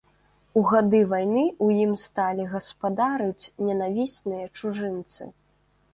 [0.59, 5.33] У гады вайны ў ім сталі гаспадарыць ненавісныя чужынцы.